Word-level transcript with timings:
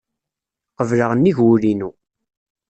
Qebleɣ 0.77 1.11
nnig 1.13 1.37
wul-inu. 1.45 1.89